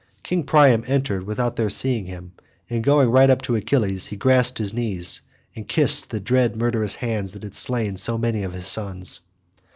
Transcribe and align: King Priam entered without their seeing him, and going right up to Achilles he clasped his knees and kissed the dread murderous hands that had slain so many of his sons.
King 0.23 0.45
Priam 0.45 0.83
entered 0.87 1.27
without 1.27 1.57
their 1.57 1.69
seeing 1.69 2.07
him, 2.07 2.31
and 2.67 2.83
going 2.83 3.11
right 3.11 3.29
up 3.29 3.43
to 3.43 3.55
Achilles 3.55 4.07
he 4.07 4.17
clasped 4.17 4.57
his 4.57 4.73
knees 4.73 5.21
and 5.55 5.67
kissed 5.67 6.09
the 6.09 6.19
dread 6.19 6.55
murderous 6.55 6.95
hands 6.95 7.33
that 7.33 7.43
had 7.43 7.53
slain 7.53 7.97
so 7.97 8.17
many 8.17 8.41
of 8.41 8.51
his 8.53 8.65
sons. 8.65 9.21